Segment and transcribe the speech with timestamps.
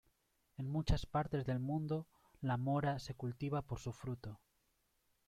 [0.57, 2.07] En muchas partes del mundo,
[2.41, 4.39] la mora se cultiva por su fruto.